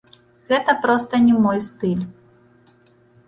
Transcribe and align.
Гэта 0.51 0.73
проста 0.85 1.19
не 1.27 1.35
мой 1.43 1.59
стыль. 1.67 2.01